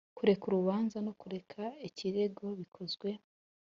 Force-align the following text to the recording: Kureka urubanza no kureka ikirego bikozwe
Kureka 0.17 0.43
urubanza 0.47 0.97
no 1.05 1.13
kureka 1.21 1.63
ikirego 1.87 2.45
bikozwe 2.59 3.09